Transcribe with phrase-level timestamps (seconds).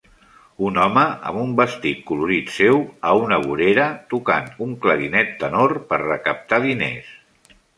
[0.67, 1.01] Un home
[1.31, 7.17] amb un vestit colorit seu a una vorera tocant un clarinet tenor per recaptar diners.